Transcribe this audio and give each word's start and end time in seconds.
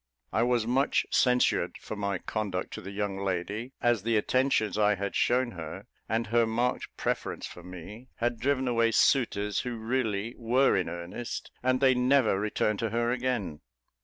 I 0.33 0.41
was 0.41 0.65
much 0.65 1.05
censured 1.11 1.77
for 1.79 1.95
my 1.95 2.17
conduct 2.17 2.73
to 2.73 2.81
the 2.81 2.89
young 2.89 3.19
lady, 3.19 3.73
as 3.81 4.01
the 4.01 4.17
attentions 4.17 4.75
I 4.75 4.95
had 4.95 5.15
shewn 5.15 5.51
her, 5.51 5.85
and 6.09 6.25
her 6.25 6.47
marked 6.47 6.87
preference 6.97 7.45
for 7.45 7.61
me, 7.61 8.07
had 8.15 8.39
driven 8.39 8.67
away 8.67 8.93
suitors 8.93 9.59
who 9.59 9.75
really 9.77 10.33
were 10.39 10.75
in 10.75 10.89
earnest, 10.89 11.51
and 11.61 11.79
they 11.81 11.93
never 11.93 12.39
returned 12.39 12.79
to 12.79 12.89
her 12.89 13.11
again. 13.11 13.61